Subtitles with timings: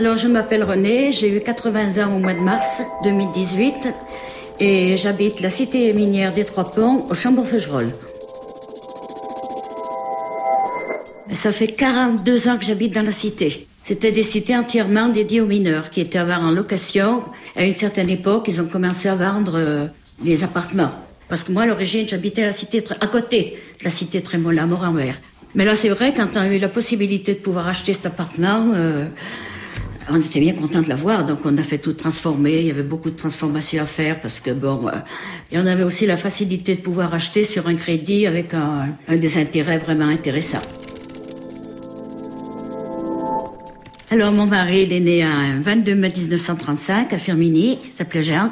[0.00, 3.86] Alors, je m'appelle René, j'ai eu 80 ans au mois de mars 2018
[4.58, 7.92] et j'habite la cité minière des Trois Ponts au Chambon-Feugerolles.
[11.34, 13.66] Ça fait 42 ans que j'habite dans la cité.
[13.84, 17.22] C'était des cités entièrement dédiées aux mineurs qui étaient à voir en location.
[17.54, 19.86] À une certaine époque, ils ont commencé à vendre euh,
[20.24, 20.92] les appartements.
[21.28, 25.16] Parce que moi, à l'origine, j'habitais la cité à côté de la cité Trémola, Moranvert.
[25.54, 28.72] Mais là, c'est vrai, quand on a eu la possibilité de pouvoir acheter cet appartement,
[28.72, 29.04] euh,
[30.08, 31.26] on était bien content de l'avoir.
[31.26, 32.60] Donc, on a fait tout transformer.
[32.60, 34.92] Il y avait beaucoup de transformations à faire parce que bon, euh,
[35.52, 39.38] et on avait aussi la facilité de pouvoir acheter sur un crédit avec un, des
[39.38, 40.62] intérêts vraiment intéressants.
[44.10, 48.50] Alors, mon mari, il est né un 22 mai 1935 à Firminy, il s'appelait Jean.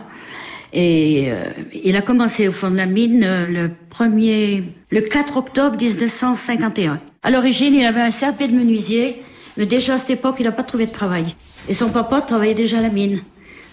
[0.72, 5.38] Et euh, il a commencé au fond de la mine euh, le premier, le 4
[5.38, 6.98] octobre 1951.
[7.22, 9.16] À l'origine, il avait un CAP de menuisier,
[9.58, 11.34] mais déjà à cette époque, il n'a pas trouvé de travail.
[11.68, 13.20] Et son papa travaillait déjà à la mine.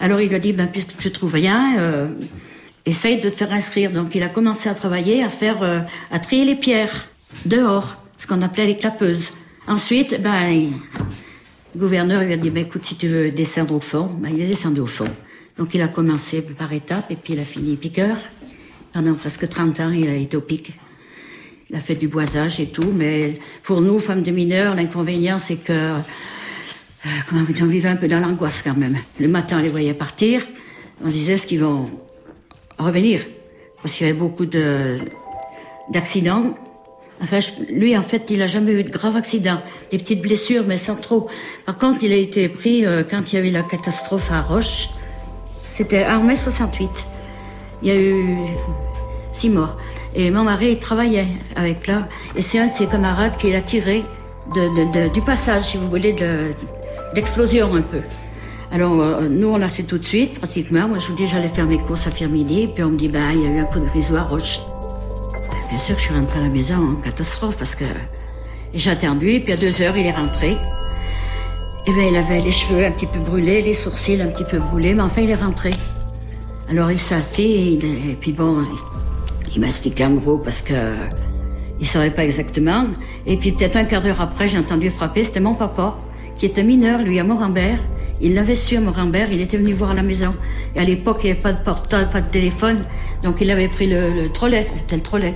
[0.01, 2.07] Alors il lui a dit, ben, puisque tu trouves rien, euh,
[2.85, 3.91] essaye de te faire inscrire.
[3.91, 5.79] Donc il a commencé à travailler, à faire, euh,
[6.11, 7.07] à trier les pierres
[7.45, 9.31] dehors, ce qu'on appelait les clapeuses.
[9.67, 10.73] Ensuite, ben, il-
[11.73, 14.41] le gouverneur lui a dit, ben, écoute, si tu veux descendre au fond, ben, il
[14.41, 15.07] est descendu au fond.
[15.57, 18.17] Donc il a commencé par étapes et puis il a fini piqueur.
[18.91, 20.73] Pendant presque 30 ans, il a été au pic.
[21.69, 25.55] Il a fait du boisage et tout, mais pour nous, femmes de mineurs, l'inconvénient, c'est
[25.55, 25.99] que euh,
[27.27, 28.97] comment on vivait un peu dans l'angoisse quand même.
[29.19, 30.41] Le matin, on les voyait partir,
[31.03, 31.89] on se disait, est-ce qu'ils vont
[32.77, 33.21] revenir?
[33.81, 34.97] Parce qu'il y avait beaucoup de
[35.91, 36.55] d'accidents.
[37.21, 40.77] Enfin, lui, en fait, il a jamais eu de graves accidents, des petites blessures, mais
[40.77, 41.29] sans trop.
[41.65, 44.41] Par contre, il a été pris euh, quand il y a eu la catastrophe à
[44.41, 44.89] Roche.
[45.69, 46.89] C'était en mai 68.
[47.81, 48.35] Il y a eu
[49.35, 49.77] six morts.
[50.15, 52.07] Et mon mari il travaillait avec là.
[52.35, 54.03] Et c'est un de ses camarades qui l'a tiré
[54.53, 56.51] de, du passage, si vous voulez, de-
[57.13, 58.01] d'explosion un peu.
[58.71, 60.87] Alors, euh, nous, on l'a su tout de suite, pratiquement.
[60.87, 62.67] Moi, je vous dis, j'allais faire mes courses à Firminy.
[62.73, 64.59] Puis on me dit, ben, il y a eu un coup de grisou à Roche.
[65.69, 67.85] Bien sûr que je suis rentrée à la maison en catastrophe parce que
[68.73, 69.41] j'ai attendu.
[69.43, 70.57] Puis à deux heures, il est rentré.
[71.87, 74.57] Et bien, il avait les cheveux un petit peu brûlés, les sourcils un petit peu
[74.59, 75.71] brûlés, mais enfin, il est rentré.
[76.69, 78.63] Alors, il s'est assis et, puis bon,
[79.53, 80.73] il m'a expliqué en gros parce que
[81.79, 82.85] il savait pas exactement.
[83.25, 85.23] Et puis peut-être un quart d'heure après, j'ai entendu frapper.
[85.23, 85.97] C'était mon papa
[86.35, 87.79] qui était mineur, lui, à Morambert.
[88.21, 89.27] Il l'avait su à Morambert.
[89.31, 90.33] Il était venu voir à la maison.
[90.75, 92.77] Et à l'époque, il n'y avait pas de portable, pas de téléphone.
[93.23, 94.65] Donc, il avait pris le, le trolley.
[94.75, 95.35] C'était le trolley.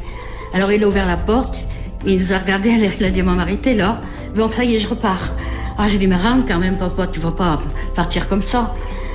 [0.54, 1.60] Alors, il a ouvert la porte.
[2.06, 2.70] Il nous a regardé.
[3.00, 4.02] Il a dit, mon mari, là.
[4.36, 5.32] Bon, ça y est, je repars.
[5.78, 7.08] Ah, j'ai dit, mais rentre quand même, papa.
[7.08, 7.60] Tu vas pas
[7.96, 8.74] partir comme ça.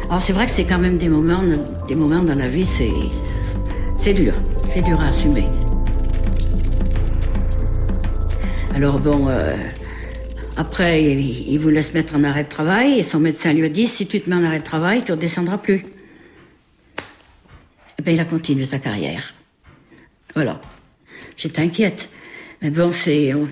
[0.09, 1.43] Alors, c'est vrai que c'est quand même des moments,
[1.89, 2.93] des moments dans la vie, c'est,
[4.05, 4.35] c'est dur.
[4.69, 5.47] C'est dur à assumer.
[8.75, 9.57] Alors bon, euh,
[10.59, 13.71] après, il, il voulait se mettre en arrêt de travail et son médecin lui a
[13.71, 15.87] dit si tu te mets en arrêt de travail, tu ne redescendras plus.
[17.99, 19.33] Eh bien, il a continué sa carrière.
[20.35, 20.61] Voilà.
[21.39, 22.11] J'étais inquiète.
[22.61, 23.33] Mais bon, c'est.
[23.33, 23.49] On,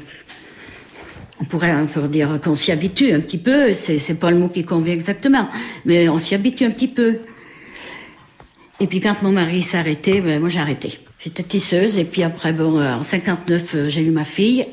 [1.41, 3.73] on pourrait un peu dire qu'on s'y habitue un petit peu.
[3.73, 5.49] C'est, c'est pas le mot qui convient exactement.
[5.87, 7.21] Mais on s'y habitue un petit peu.
[8.83, 10.99] Et puis quand mon mari arrêté, ben, moi arrêté.
[11.21, 14.67] J'étais tisseuse et puis après, bon, euh, en 59, euh, j'ai eu ma fille.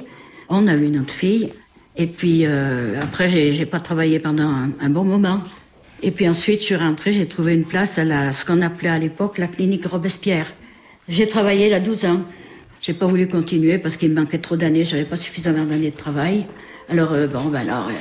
[0.49, 1.51] On a eu une autre fille.
[1.95, 4.49] Et puis euh, après, j'ai, pas travaillé pendant
[4.81, 5.43] un, bon moment.
[6.01, 8.89] Et puis ensuite, je suis rentrée, j'ai trouvé une place à la, ce qu'on appelait
[8.89, 10.53] à l'époque la clinique Robespierre.
[11.07, 12.21] J'ai travaillé là 12 ans.
[12.81, 15.97] J'ai pas voulu continuer parce qu'il me manquait trop d'années, j'avais pas suffisamment d'années de
[15.97, 16.45] travail.
[16.89, 17.91] Alors euh, bon, ben alors,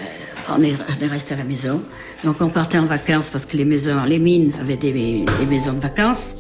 [0.57, 0.75] on est,
[1.07, 1.81] resté à la maison.
[2.25, 5.81] Donc on partait en vacances parce que les maisons, les mines avaient des, maisons de
[5.81, 6.37] vacances.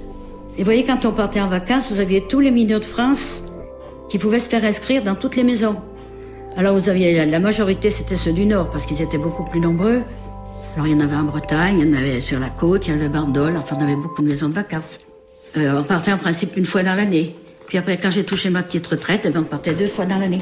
[0.56, 3.42] Et vous voyez, quand on partait en vacances, vous aviez tous les mineurs de France
[4.08, 5.76] qui pouvaient se faire inscrire dans toutes les maisons.
[6.56, 10.02] Alors vous aviez la, majorité, c'était ceux du Nord parce qu'ils étaient beaucoup plus nombreux.
[10.75, 12.94] Alors il y en avait en Bretagne, il y en avait sur la côte, il
[12.94, 14.98] y en avait Bandol, enfin on avait beaucoup de maisons de vacances.
[15.56, 17.36] Euh, on partait en principe une fois dans l'année.
[17.66, 20.19] Puis après, quand j'ai touché ma petite retraite, eh ben, on partait deux fois dans
[20.19, 20.40] l'année.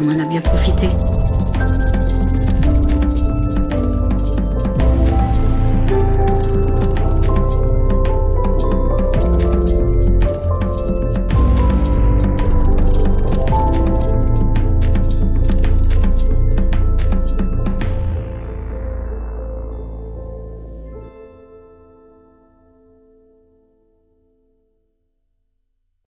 [0.00, 0.88] On en a bien profité.